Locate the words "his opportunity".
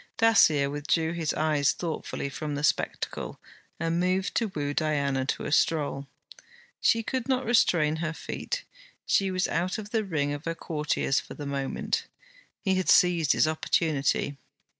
13.33-14.37